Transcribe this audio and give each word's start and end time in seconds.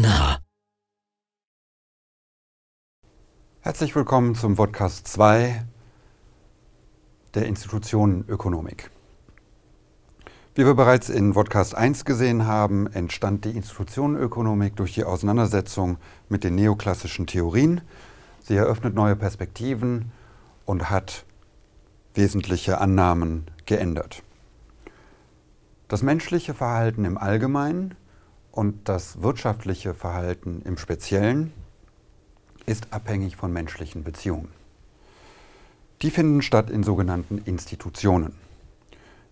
nah. 0.00 0.38
Herzlich 3.60 3.94
willkommen 3.96 4.34
zum 4.34 4.54
Podcast 4.54 5.08
2 5.08 5.64
der 7.34 7.46
Institutionenökonomik. 7.46 8.90
Wie 10.54 10.64
wir 10.64 10.74
bereits 10.74 11.08
in 11.08 11.34
Podcast 11.34 11.74
1 11.74 12.04
gesehen 12.04 12.46
haben, 12.46 12.86
entstand 12.92 13.44
die 13.44 13.50
Institutionenökonomik 13.50 14.76
durch 14.76 14.94
die 14.94 15.04
Auseinandersetzung 15.04 15.98
mit 16.28 16.44
den 16.44 16.54
neoklassischen 16.54 17.26
Theorien. 17.26 17.80
Sie 18.42 18.56
eröffnet 18.56 18.94
neue 18.94 19.16
Perspektiven 19.16 20.12
und 20.64 20.90
hat 20.90 21.24
wesentliche 22.14 22.80
Annahmen 22.80 23.46
geändert. 23.66 24.22
Das 25.88 26.02
menschliche 26.02 26.54
Verhalten 26.54 27.04
im 27.04 27.18
Allgemeinen 27.18 27.94
und 28.58 28.88
das 28.88 29.22
wirtschaftliche 29.22 29.94
Verhalten 29.94 30.62
im 30.64 30.78
Speziellen 30.78 31.52
ist 32.66 32.92
abhängig 32.92 33.36
von 33.36 33.52
menschlichen 33.52 34.02
Beziehungen. 34.02 34.48
Die 36.02 36.10
finden 36.10 36.42
statt 36.42 36.68
in 36.68 36.82
sogenannten 36.82 37.38
Institutionen. 37.38 38.34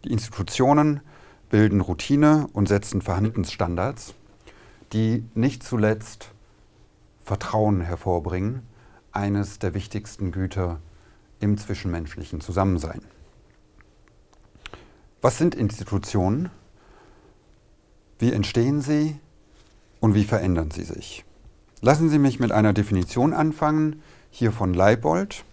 Die 0.05 0.13
Institutionen 0.13 1.01
bilden 1.51 1.81
Routine 1.81 2.47
und 2.53 2.69
setzen 2.69 3.03
Verhaltensstandards, 3.03 4.15
die 4.93 5.25
nicht 5.35 5.65
zuletzt 5.65 6.31
Vertrauen 7.25 7.81
hervorbringen, 7.81 8.63
eines 9.11 9.59
der 9.59 9.75
wichtigsten 9.75 10.31
Güter 10.31 10.79
im 11.41 11.59
zwischenmenschlichen 11.59 12.41
Zusammensein. 12.41 13.01
Was 15.21 15.37
sind 15.37 15.57
Institutionen? 15.57 16.49
Wie 18.19 18.33
entstehen 18.33 18.81
sie 18.81 19.19
und 20.01 20.15
wie 20.15 20.25
verändern 20.25 20.71
sie 20.71 20.85
sich? 20.85 21.25
Lassen 21.83 22.09
Sie 22.09 22.19
mich 22.19 22.41
mit 22.41 22.53
einer 22.53 22.73
Definition 22.73 23.35
anfangen, 23.35 24.01
hier 24.31 24.51
von 24.51 24.73
Leibold, 24.73 25.45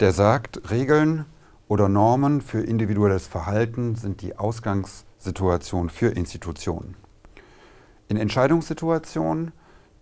der 0.00 0.12
sagt, 0.12 0.70
Regeln 0.70 1.26
oder 1.68 1.88
Normen 1.88 2.40
für 2.40 2.60
individuelles 2.60 3.26
Verhalten 3.26 3.94
sind 3.94 4.22
die 4.22 4.38
Ausgangssituation 4.38 5.90
für 5.90 6.08
Institutionen. 6.08 6.96
In 8.08 8.16
Entscheidungssituationen, 8.16 9.52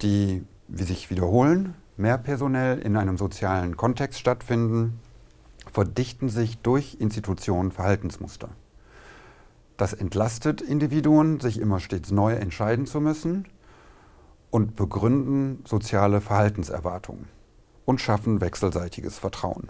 die 0.00 0.44
wie 0.68 0.84
sich 0.84 1.10
wiederholen, 1.10 1.74
mehr 1.96 2.18
personell 2.18 2.78
in 2.78 2.96
einem 2.96 3.18
sozialen 3.18 3.76
Kontext 3.76 4.20
stattfinden, 4.20 5.00
verdichten 5.72 6.28
sich 6.28 6.58
durch 6.58 6.96
Institutionen 7.00 7.72
Verhaltensmuster. 7.72 8.48
Das 9.76 9.92
entlastet 9.92 10.60
Individuen, 10.60 11.40
sich 11.40 11.58
immer 11.58 11.80
stets 11.80 12.12
neu 12.12 12.34
entscheiden 12.34 12.86
zu 12.86 13.00
müssen 13.00 13.48
und 14.50 14.76
begründen 14.76 15.64
soziale 15.66 16.20
Verhaltenserwartungen 16.20 17.26
und 17.84 18.00
schaffen 18.00 18.40
wechselseitiges 18.40 19.18
Vertrauen. 19.18 19.68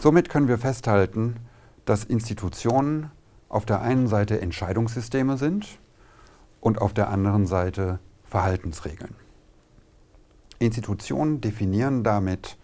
Somit 0.00 0.30
können 0.30 0.48
wir 0.48 0.58
festhalten, 0.58 1.36
dass 1.84 2.04
Institutionen 2.04 3.10
auf 3.50 3.66
der 3.66 3.82
einen 3.82 4.08
Seite 4.08 4.40
Entscheidungssysteme 4.40 5.36
sind 5.36 5.78
und 6.60 6.80
auf 6.80 6.94
der 6.94 7.10
anderen 7.10 7.46
Seite 7.46 7.98
Verhaltensregeln. 8.24 9.14
Institutionen 10.58 11.42
definieren 11.42 12.02
damit 12.02 12.56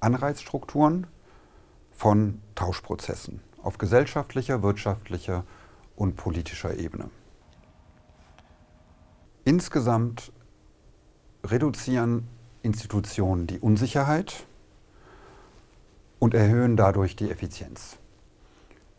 Anreizstrukturen 0.00 1.06
von 1.92 2.40
Tauschprozessen 2.56 3.40
auf 3.62 3.78
gesellschaftlicher, 3.78 4.62
wirtschaftlicher 4.62 5.44
und 5.96 6.16
politischer 6.16 6.76
Ebene. 6.78 7.10
Insgesamt 9.44 10.32
reduzieren 11.44 12.28
Institutionen 12.62 13.46
die 13.46 13.58
Unsicherheit 13.58 14.46
und 16.18 16.34
erhöhen 16.34 16.76
dadurch 16.76 17.16
die 17.16 17.30
Effizienz. 17.30 17.98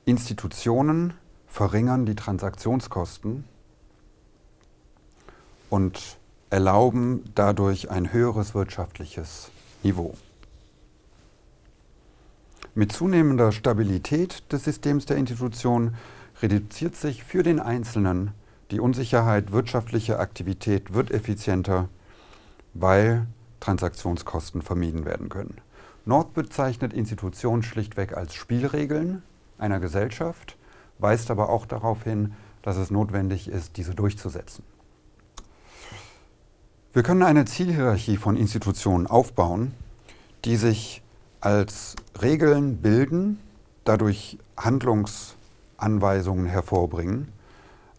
Institutionen 0.06 1.13
verringern 1.47 2.06
die 2.06 2.16
Transaktionskosten 2.16 3.45
und 5.69 6.18
erlauben 6.50 7.24
dadurch 7.35 7.90
ein 7.90 8.12
höheres 8.12 8.53
wirtschaftliches 8.53 9.50
Niveau. 9.81 10.16
Mit 12.75 12.91
zunehmender 12.91 13.51
Stabilität 13.51 14.51
des 14.51 14.63
Systems 14.63 15.06
der 15.06 15.17
Institutionen 15.17 15.95
reduziert 16.41 16.95
sich 16.95 17.23
für 17.23 17.44
den 17.44 17.59
Einzelnen 17.59 18.31
die 18.72 18.79
Unsicherheit 18.79 19.51
wirtschaftlicher 19.51 20.19
Aktivität 20.19 20.95
wird 20.95 21.12
effizienter, 21.12 21.88
weil 22.73 23.28
Transaktionskosten 23.59 24.63
vermieden 24.63 25.06
werden 25.06 25.29
können. 25.29 25.62
Nord 26.06 26.33
bezeichnet 26.33 26.91
Institutionen 26.91 27.62
schlichtweg 27.62 28.17
als 28.17 28.33
Spielregeln 28.33 29.22
einer 29.59 29.79
Gesellschaft, 29.79 30.57
weist 30.97 31.29
aber 31.29 31.50
auch 31.50 31.67
darauf 31.67 32.03
hin, 32.03 32.33
dass 32.63 32.78
es 32.78 32.89
notwendig 32.89 33.47
ist, 33.47 33.78
diese 33.78 33.94
durchzusetzen. 33.94 34.63
Wir 36.94 37.03
können 37.03 37.22
eine 37.22 37.45
Zielhierarchie 37.45 38.17
von 38.17 38.35
Institutionen 38.35 39.06
aufbauen, 39.06 39.75
die 40.45 40.56
sich 40.56 41.03
als 41.44 41.96
Regeln 42.22 42.78
bilden, 42.78 43.40
dadurch 43.84 44.38
Handlungsanweisungen 44.58 46.46
hervorbringen 46.46 47.34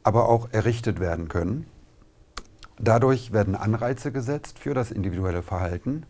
aber 0.04 0.28
auch 0.28 0.48
errichtet 0.52 1.00
werden 1.00 1.28
können. 1.28 1.66
Dadurch 2.78 3.32
werden 3.32 3.56
Anreize 3.56 4.12
gesetzt 4.12 4.58
für 4.58 4.74
das 4.74 4.90
individuelle 4.90 5.42
Verhalten, 5.42 6.04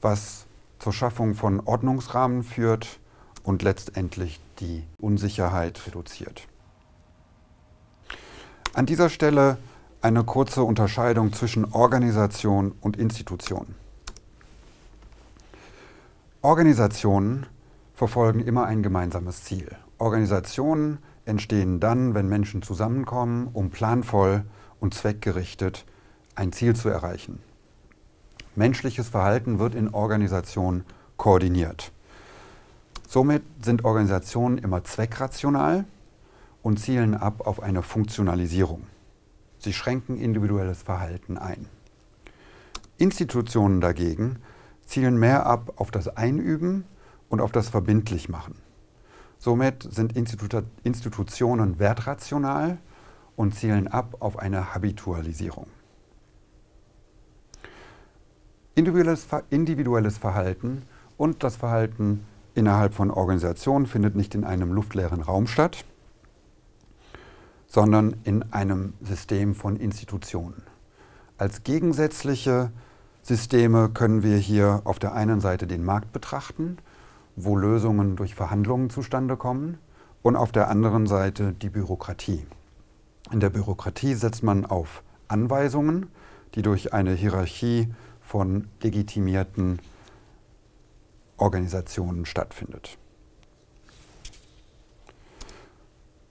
was 0.00 0.46
zur 0.78 0.92
Schaffung 0.92 1.34
von 1.34 1.60
Ordnungsrahmen 1.60 2.44
führt 2.44 3.00
und 3.42 3.62
letztendlich 3.62 4.40
die 4.60 4.84
Unsicherheit 4.98 5.86
reduziert. 5.86 6.46
An 8.74 8.86
dieser 8.86 9.08
Stelle 9.08 9.56
eine 10.02 10.22
kurze 10.22 10.62
Unterscheidung 10.62 11.32
zwischen 11.32 11.64
Organisation 11.72 12.72
und 12.80 12.96
Institution. 12.96 13.74
Organisationen 16.40 17.46
verfolgen 17.94 18.38
immer 18.38 18.64
ein 18.64 18.84
gemeinsames 18.84 19.42
Ziel. 19.42 19.68
Organisationen 19.98 20.98
entstehen 21.24 21.80
dann, 21.80 22.14
wenn 22.14 22.28
Menschen 22.28 22.62
zusammenkommen, 22.62 23.48
um 23.52 23.70
planvoll 23.70 24.44
und 24.78 24.94
zweckgerichtet 24.94 25.84
ein 26.36 26.52
Ziel 26.52 26.76
zu 26.76 26.90
erreichen. 26.90 27.40
Menschliches 28.54 29.08
Verhalten 29.08 29.58
wird 29.58 29.74
in 29.74 29.88
Organisationen 29.88 30.84
koordiniert. 31.16 31.90
Somit 33.08 33.42
sind 33.60 33.84
Organisationen 33.84 34.58
immer 34.58 34.84
zweckrational 34.84 35.86
und 36.62 36.78
zielen 36.78 37.16
ab 37.16 37.48
auf 37.48 37.60
eine 37.60 37.82
Funktionalisierung. 37.82 38.86
Sie 39.58 39.72
schränken 39.72 40.16
individuelles 40.16 40.84
Verhalten 40.84 41.36
ein. 41.36 41.66
Institutionen 42.96 43.80
dagegen 43.80 44.38
zielen 44.88 45.18
mehr 45.18 45.46
ab 45.46 45.74
auf 45.76 45.90
das 45.90 46.08
Einüben 46.08 46.84
und 47.28 47.40
auf 47.40 47.52
das 47.52 47.68
Verbindlichmachen. 47.68 48.54
Somit 49.38 49.86
sind 49.88 50.16
Institu 50.16 50.62
Institutionen 50.82 51.78
wertrational 51.78 52.78
und 53.36 53.54
zielen 53.54 53.86
ab 53.86 54.16
auf 54.20 54.38
eine 54.38 54.74
Habitualisierung. 54.74 55.66
Individuelles 58.74 60.18
Verhalten 60.18 60.82
und 61.16 61.44
das 61.44 61.56
Verhalten 61.56 62.24
innerhalb 62.54 62.94
von 62.94 63.10
Organisationen 63.10 63.86
findet 63.86 64.16
nicht 64.16 64.34
in 64.34 64.44
einem 64.44 64.72
luftleeren 64.72 65.20
Raum 65.20 65.46
statt, 65.46 65.84
sondern 67.66 68.16
in 68.24 68.52
einem 68.52 68.94
System 69.02 69.54
von 69.54 69.76
Institutionen. 69.76 70.62
Als 71.36 71.62
gegensätzliche 71.62 72.72
Systeme 73.28 73.90
können 73.90 74.22
wir 74.22 74.36
hier 74.36 74.82
auf 74.84 74.98
der 74.98 75.12
einen 75.12 75.40
Seite 75.40 75.66
den 75.66 75.84
Markt 75.84 76.12
betrachten 76.12 76.78
wo 77.40 77.56
Lösungen 77.56 78.16
durch 78.16 78.34
Verhandlungen 78.34 78.90
zustande 78.90 79.36
kommen 79.36 79.78
und 80.22 80.34
auf 80.34 80.50
der 80.50 80.68
anderen 80.68 81.06
Seite 81.06 81.52
die 81.52 81.70
Bürokratie. 81.70 82.44
In 83.30 83.38
der 83.38 83.50
Bürokratie 83.50 84.14
setzt 84.14 84.42
man 84.42 84.66
auf 84.66 85.04
Anweisungen, 85.28 86.06
die 86.54 86.62
durch 86.62 86.92
eine 86.92 87.12
Hierarchie 87.12 87.94
von 88.20 88.66
legitimierten 88.82 89.78
Organisationen 91.36 92.26
stattfindet. 92.26 92.98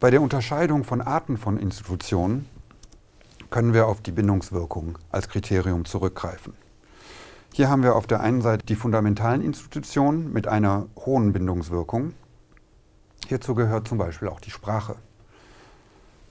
Bei 0.01 0.11
der 0.11 0.21
Unterscheidung 0.21 0.83
von 0.83 1.01
Arten 1.01 1.37
von 1.37 1.57
Institutionen 1.57 2.49
können 3.49 3.73
wir 3.73 3.87
auf 3.87 4.01
die 4.01 4.11
Bindungswirkung 4.11 4.97
als 5.09 5.29
Kriterium 5.29 5.85
zurückgreifen. 5.85 6.53
Hier 7.57 7.71
haben 7.71 7.81
wir 7.81 7.95
auf 7.95 8.05
der 8.05 8.19
einen 8.19 8.43
Seite 8.43 8.67
die 8.67 8.75
fundamentalen 8.75 9.41
Institutionen 9.41 10.31
mit 10.31 10.47
einer 10.47 10.85
hohen 10.95 11.33
Bindungswirkung. 11.33 12.13
Hierzu 13.25 13.55
gehört 13.55 13.87
zum 13.87 13.97
Beispiel 13.97 14.27
auch 14.27 14.39
die 14.39 14.51
Sprache. 14.51 14.95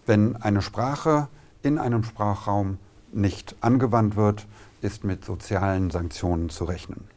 Wenn 0.06 0.36
eine 0.36 0.62
Sprache 0.62 1.26
in 1.64 1.78
einem 1.78 2.04
Sprachraum 2.04 2.78
nicht 3.10 3.56
angewandt 3.60 4.14
wird, 4.14 4.46
ist 4.82 5.02
mit 5.02 5.24
sozialen 5.24 5.90
Sanktionen 5.90 6.48
zu 6.48 6.62
rechnen. 6.62 7.08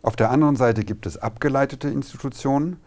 Auf 0.00 0.16
der 0.16 0.30
anderen 0.30 0.56
Seite 0.56 0.82
gibt 0.82 1.04
es 1.04 1.18
abgeleitete 1.18 1.90
Institutionen, 1.90 2.78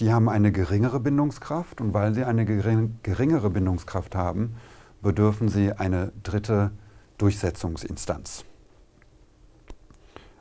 die 0.00 0.12
haben 0.12 0.28
eine 0.28 0.50
geringere 0.50 0.98
Bindungskraft 0.98 1.80
und 1.80 1.94
weil 1.94 2.14
sie 2.14 2.24
eine 2.24 2.46
geringere 2.46 3.50
Bindungskraft 3.50 4.16
haben, 4.16 4.56
bedürfen 5.02 5.48
sie 5.48 5.70
eine 5.70 6.10
dritte 6.24 6.72
Durchsetzungsinstanz. 7.18 8.44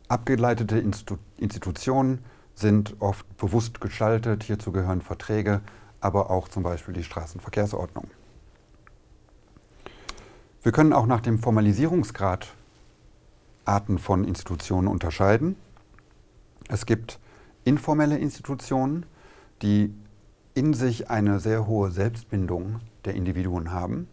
Abgeleitete 0.07 0.77
Institu 0.77 1.17
Institutionen 1.37 2.23
sind 2.53 2.95
oft 2.99 3.25
bewusst 3.37 3.81
gestaltet, 3.81 4.43
hierzu 4.43 4.71
gehören 4.71 5.01
Verträge, 5.01 5.61
aber 5.99 6.29
auch 6.29 6.47
zum 6.47 6.63
Beispiel 6.63 6.93
die 6.93 7.03
Straßenverkehrsordnung. 7.03 8.09
Wir 10.63 10.71
können 10.71 10.93
auch 10.93 11.05
nach 11.05 11.21
dem 11.21 11.39
Formalisierungsgrad 11.39 12.53
Arten 13.65 13.97
von 13.97 14.23
Institutionen 14.23 14.87
unterscheiden. 14.87 15.55
Es 16.69 16.85
gibt 16.85 17.19
informelle 17.63 18.17
Institutionen, 18.17 19.05
die 19.61 19.93
in 20.53 20.73
sich 20.73 21.09
eine 21.09 21.39
sehr 21.39 21.67
hohe 21.67 21.91
Selbstbindung 21.91 22.79
der 23.03 23.15
Individuen 23.15 23.71
haben 23.71 24.07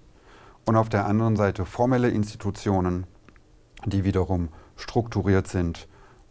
und 0.64 0.76
auf 0.76 0.88
der 0.88 1.06
anderen 1.06 1.36
Seite 1.36 1.64
formelle 1.64 2.08
Institutionen, 2.08 3.06
die 3.84 4.04
wiederum 4.04 4.48
strukturiert 4.76 5.48
sind 5.48 5.88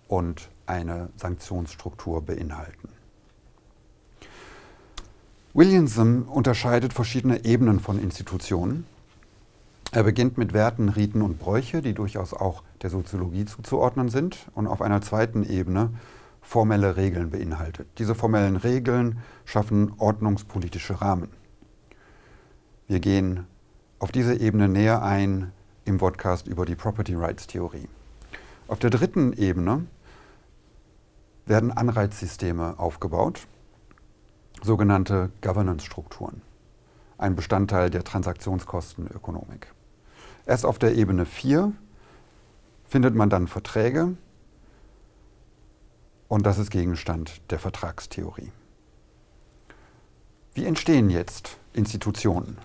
und 0.08 0.50
eine 0.66 1.10
Sanktionsstruktur 1.18 2.22
beinhalten. 2.22 2.90
Williamson 5.54 6.24
unterscheidet 6.24 6.94
verschiedene 6.94 7.44
Ebenen 7.44 7.82
von 7.82 8.00
Institutionen. 8.00 8.86
Er 9.92 10.04
beginnt 10.04 10.38
mit 10.38 10.54
Werten, 10.54 10.88
Riten 10.88 11.22
und 11.22 11.40
Bräuche, 11.40 11.82
die 11.82 11.94
durchaus 11.94 12.34
auch 12.34 12.64
der 12.82 12.90
Soziologie 12.90 13.44
zuzuordnen 13.44 14.08
sind 14.08 14.48
und 14.56 14.68
auf 14.68 14.82
einer 14.82 15.02
zweiten 15.02 15.44
Ebene 15.44 15.90
formelle 16.42 16.96
Regeln 16.96 17.30
beinhaltet. 17.30 17.88
Diese 17.98 18.16
formellen 18.16 18.56
Regeln 18.56 19.20
schaffen 19.44 19.94
ordnungspolitische 19.98 21.02
Rahmen. 21.02 21.30
Wir 22.88 23.02
gehen 23.02 23.46
auf 24.00 24.12
diese 24.12 24.40
Ebene 24.40 24.70
näher 24.70 25.04
ein 25.04 25.52
im 25.84 25.98
Podcast 25.98 26.48
über 26.48 26.66
die 26.66 26.76
Property 26.76 27.16
Rights 27.16 27.48
Theorie. 27.48 27.88
Auf 28.72 28.80
der 28.80 28.90
dritten 28.90 29.34
Ebene 29.34 29.86
werden 31.46 31.74
Anreizsysteme 31.74 32.80
aufgebaut, 32.80 33.46
sogenannte 34.62 35.30
Governance-Strukturen, 35.42 36.42
ein 37.18 37.36
Bestandteil 37.36 37.90
der 37.90 38.06
Transaktionskostenökonomik. 38.06 39.74
Erst 40.46 40.66
auf 40.66 40.80
der 40.80 40.96
Ebene 40.96 41.26
4 41.26 41.74
findet 42.86 43.14
man 43.14 43.30
dann 43.30 43.48
Verträge 43.48 44.16
und 46.30 46.46
das 46.46 46.58
ist 46.58 46.72
Gegenstand 46.72 47.42
der 47.52 47.60
Vertragstheorie. 47.60 48.54
Wie 50.54 50.66
entstehen 50.66 51.10
jetzt 51.10 51.58
Institutionen? 51.74 52.58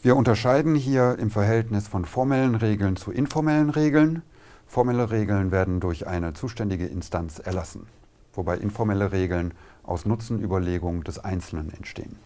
Wir 0.00 0.16
unterscheiden 0.16 0.74
hier 0.74 1.18
im 1.18 1.30
Verhältnis 1.30 1.88
von 1.88 2.06
formellen 2.06 2.54
Regeln 2.54 2.96
zu 2.96 3.12
informellen 3.12 3.68
Regeln. 3.68 4.22
Formelle 4.66 5.10
Regeln 5.10 5.52
werden 5.52 5.80
durch 5.80 6.06
eine 6.06 6.32
zuständige 6.32 6.86
Instanz 6.86 7.38
erlassen, 7.38 7.86
wobei 8.32 8.56
informelle 8.56 9.12
Regeln 9.12 9.54
aus 9.82 10.06
Nutzenüberlegungen 10.06 11.04
des 11.04 11.18
Einzelnen 11.18 11.72
entstehen. 11.72 12.16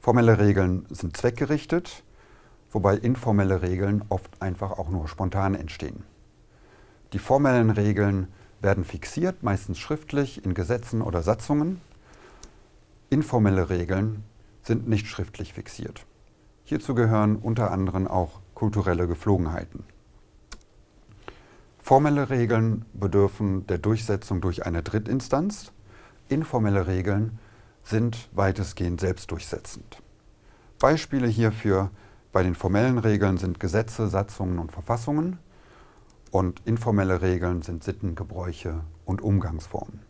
Formelle 0.00 0.38
Regeln 0.38 0.86
sind 0.90 1.16
zweckgerichtet, 1.16 2.02
wobei 2.70 2.96
informelle 2.96 3.62
Regeln 3.62 4.04
oft 4.08 4.42
einfach 4.42 4.72
auch 4.72 4.88
nur 4.88 5.08
spontan 5.08 5.54
entstehen. 5.54 6.04
Die 7.12 7.18
formellen 7.18 7.70
Regeln 7.70 8.28
werden 8.60 8.84
fixiert, 8.84 9.42
meistens 9.42 9.78
schriftlich 9.78 10.44
in 10.44 10.54
Gesetzen 10.54 11.02
oder 11.02 11.22
Satzungen. 11.22 11.80
Informelle 13.10 13.68
Regeln 13.68 14.24
sind 14.62 14.88
nicht 14.88 15.06
schriftlich 15.06 15.52
fixiert. 15.52 16.06
Hierzu 16.64 16.94
gehören 16.94 17.36
unter 17.36 17.70
anderem 17.70 18.06
auch 18.06 18.40
kulturelle 18.54 19.06
Geflogenheiten. 19.06 19.84
Formelle 21.92 22.30
Regeln 22.30 22.86
bedürfen 22.94 23.66
der 23.66 23.76
Durchsetzung 23.76 24.40
durch 24.40 24.64
eine 24.64 24.82
Drittinstanz. 24.82 25.72
Informelle 26.30 26.86
Regeln 26.86 27.38
sind 27.82 28.30
weitestgehend 28.32 28.98
selbstdurchsetzend. 28.98 30.02
Beispiele 30.78 31.28
hierfür 31.28 31.90
bei 32.32 32.42
den 32.42 32.54
formellen 32.54 32.96
Regeln 32.96 33.36
sind 33.36 33.60
Gesetze, 33.60 34.08
Satzungen 34.08 34.58
und 34.58 34.72
Verfassungen 34.72 35.38
und 36.30 36.62
informelle 36.64 37.20
Regeln 37.20 37.60
sind 37.60 37.84
Sitten, 37.84 38.14
Gebräuche 38.14 38.80
und 39.04 39.20
Umgangsformen. 39.20 40.00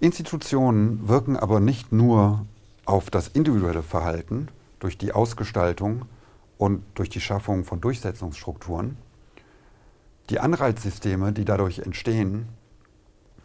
Institutionen 0.00 1.08
wirken 1.08 1.38
aber 1.38 1.60
nicht 1.60 1.92
nur 1.92 2.44
auf 2.84 3.08
das 3.08 3.28
individuelle 3.28 3.82
Verhalten 3.82 4.48
durch 4.80 4.98
die 4.98 5.12
Ausgestaltung 5.12 6.04
und 6.58 6.82
durch 6.94 7.08
die 7.08 7.20
Schaffung 7.20 7.64
von 7.64 7.80
Durchsetzungsstrukturen. 7.80 8.96
Die 10.30 10.40
Anreizsysteme, 10.40 11.32
die 11.32 11.44
dadurch 11.44 11.80
entstehen, 11.80 12.48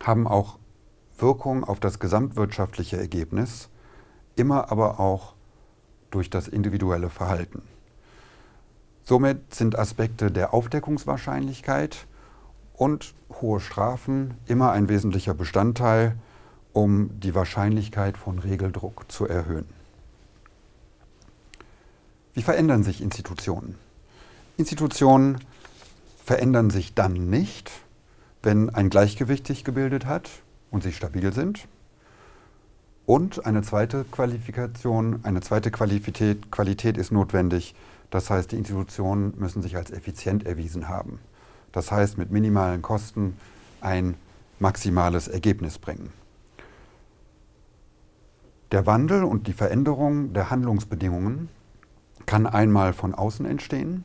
haben 0.03 0.27
auch 0.27 0.57
Wirkung 1.17 1.63
auf 1.63 1.79
das 1.79 1.99
gesamtwirtschaftliche 1.99 2.97
Ergebnis, 2.97 3.69
immer 4.35 4.71
aber 4.71 4.99
auch 4.99 5.35
durch 6.09 6.29
das 6.29 6.47
individuelle 6.47 7.09
Verhalten. 7.09 7.61
Somit 9.03 9.53
sind 9.53 9.77
Aspekte 9.77 10.31
der 10.31 10.53
Aufdeckungswahrscheinlichkeit 10.53 12.07
und 12.73 13.13
hohe 13.41 13.59
Strafen 13.59 14.35
immer 14.47 14.71
ein 14.71 14.89
wesentlicher 14.89 15.33
Bestandteil 15.33 16.15
um 16.73 17.19
die 17.19 17.35
Wahrscheinlichkeit 17.35 18.17
von 18.17 18.39
Regeldruck 18.39 19.11
zu 19.11 19.27
erhöhen. 19.27 19.80
Wie 22.33 22.41
verändern 22.41 22.83
sich 22.83 23.01
Institutionen? 23.01 23.75
Institutionen 24.57 25.39
verändern 26.23 26.69
sich 26.69 26.93
dann 26.93 27.13
nicht, 27.29 27.71
wenn 28.43 28.69
ein 28.69 28.89
Gleichgewicht 28.89 29.47
sich 29.47 29.63
gebildet 29.63 30.05
hat 30.05 30.29
und 30.69 30.83
sie 30.83 30.93
stabil 30.93 31.33
sind. 31.33 31.67
Und 33.05 33.45
eine 33.45 33.61
zweite 33.63 34.05
Qualifikation, 34.05 35.19
eine 35.23 35.41
zweite 35.41 35.71
Qualität, 35.71 36.51
Qualität 36.51 36.97
ist 36.97 37.11
notwendig. 37.11 37.75
Das 38.09 38.29
heißt, 38.29 38.51
die 38.51 38.57
Institutionen 38.57 39.33
müssen 39.37 39.61
sich 39.61 39.75
als 39.75 39.91
effizient 39.91 40.45
erwiesen 40.45 40.87
haben. 40.87 41.19
Das 41.71 41.91
heißt, 41.91 42.17
mit 42.17 42.31
minimalen 42.31 42.81
Kosten 42.81 43.37
ein 43.81 44.15
maximales 44.59 45.27
Ergebnis 45.27 45.79
bringen. 45.79 46.13
Der 48.71 48.85
Wandel 48.85 49.23
und 49.23 49.47
die 49.47 49.53
Veränderung 49.53 50.33
der 50.33 50.49
Handlungsbedingungen 50.49 51.49
kann 52.25 52.47
einmal 52.47 52.93
von 52.93 53.13
außen 53.13 53.45
entstehen, 53.45 54.03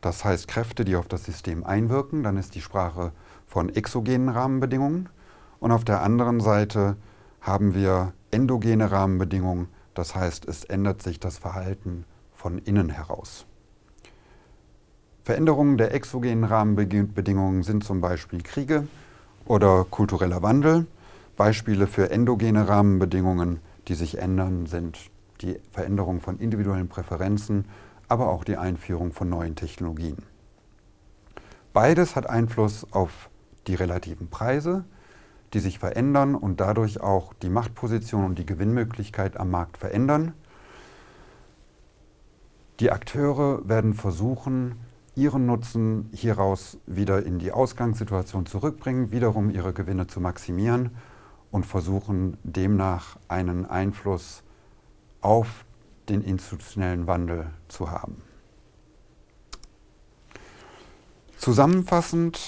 das 0.00 0.24
heißt 0.24 0.48
Kräfte, 0.48 0.84
die 0.84 0.96
auf 0.96 1.08
das 1.08 1.24
System 1.24 1.64
einwirken, 1.64 2.22
dann 2.22 2.36
ist 2.36 2.54
die 2.54 2.60
Sprache 2.60 3.12
von 3.46 3.68
exogenen 3.68 4.28
Rahmenbedingungen 4.28 5.08
und 5.58 5.72
auf 5.72 5.84
der 5.84 6.02
anderen 6.02 6.40
Seite 6.40 6.96
haben 7.40 7.74
wir 7.74 8.12
endogene 8.30 8.90
Rahmenbedingungen, 8.90 9.68
das 9.94 10.14
heißt 10.14 10.46
es 10.48 10.64
ändert 10.64 11.02
sich 11.02 11.20
das 11.20 11.38
Verhalten 11.38 12.04
von 12.32 12.58
innen 12.58 12.88
heraus. 12.88 13.46
Veränderungen 15.22 15.76
der 15.76 15.94
exogenen 15.94 16.44
Rahmenbedingungen 16.44 17.62
sind 17.62 17.84
zum 17.84 18.00
Beispiel 18.00 18.42
Kriege 18.42 18.88
oder 19.44 19.84
kultureller 19.84 20.42
Wandel. 20.42 20.86
Beispiele 21.36 21.86
für 21.86 22.10
endogene 22.10 22.68
Rahmenbedingungen 22.68 23.60
die 23.88 23.94
sich 23.94 24.18
ändern, 24.18 24.66
sind 24.66 24.98
die 25.40 25.58
Veränderung 25.70 26.20
von 26.20 26.38
individuellen 26.38 26.88
Präferenzen, 26.88 27.66
aber 28.08 28.28
auch 28.28 28.44
die 28.44 28.56
Einführung 28.56 29.12
von 29.12 29.28
neuen 29.28 29.56
Technologien. 29.56 30.18
Beides 31.72 32.16
hat 32.16 32.28
Einfluss 32.28 32.86
auf 32.92 33.30
die 33.66 33.74
relativen 33.74 34.28
Preise, 34.28 34.84
die 35.52 35.60
sich 35.60 35.78
verändern 35.78 36.34
und 36.34 36.60
dadurch 36.60 37.00
auch 37.00 37.32
die 37.34 37.48
Machtposition 37.48 38.24
und 38.24 38.38
die 38.38 38.46
Gewinnmöglichkeit 38.46 39.36
am 39.38 39.50
Markt 39.50 39.78
verändern. 39.78 40.32
Die 42.80 42.90
Akteure 42.90 43.68
werden 43.68 43.94
versuchen, 43.94 44.76
ihren 45.14 45.46
Nutzen 45.46 46.08
hieraus 46.12 46.78
wieder 46.86 47.24
in 47.24 47.38
die 47.38 47.52
Ausgangssituation 47.52 48.46
zurückbringen, 48.46 49.12
wiederum 49.12 49.50
ihre 49.50 49.72
Gewinne 49.72 50.06
zu 50.06 50.20
maximieren 50.20 50.90
und 51.50 51.66
versuchen 51.66 52.36
demnach 52.42 53.18
einen 53.28 53.66
Einfluss 53.66 54.42
auf 55.20 55.64
den 56.08 56.22
institutionellen 56.22 57.06
Wandel 57.06 57.50
zu 57.68 57.90
haben. 57.90 58.22
Zusammenfassend 61.36 62.40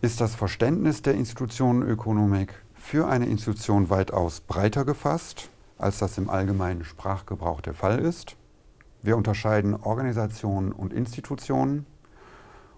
ist 0.00 0.20
das 0.20 0.34
Verständnis 0.34 1.02
der 1.02 1.14
Institutionenökonomik 1.14 2.54
für 2.74 3.06
eine 3.06 3.26
Institution 3.26 3.90
weitaus 3.90 4.40
breiter 4.40 4.84
gefasst, 4.84 5.50
als 5.78 5.98
das 5.98 6.18
im 6.18 6.28
allgemeinen 6.28 6.84
Sprachgebrauch 6.84 7.60
der 7.60 7.74
Fall 7.74 8.00
ist. 8.00 8.36
Wir 9.02 9.16
unterscheiden 9.16 9.76
Organisationen 9.76 10.72
und 10.72 10.92
Institutionen 10.92 11.86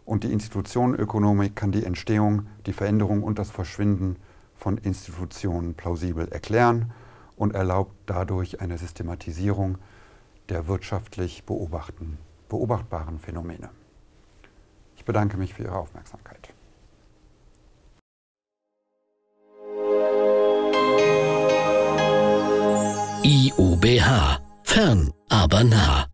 und 0.04 0.24
die 0.24 0.32
Institutionenökonomik 0.32 1.56
kann 1.56 1.72
die 1.72 1.84
Entstehung, 1.84 2.46
die 2.66 2.72
Veränderung 2.74 3.22
und 3.22 3.38
das 3.38 3.50
Verschwinden 3.50 4.16
von 4.54 4.76
Institutionen 4.78 5.74
plausibel 5.74 6.28
erklären 6.28 6.92
und 7.36 7.54
erlaubt 7.54 7.94
dadurch 8.06 8.60
eine 8.60 8.78
Systematisierung 8.78 9.78
der 10.48 10.66
wirtschaftlich 10.66 11.44
beobachtbaren 11.44 13.18
Phänomene. 13.18 13.70
Ich 14.96 15.04
bedanke 15.04 15.36
mich 15.36 15.54
für 15.54 15.64
Ihre 15.64 15.76
Aufmerksamkeit. 15.76 16.52
IUBH. 23.24 24.40
Fern, 24.64 25.12
aber 25.28 25.64
nah. 25.64 26.13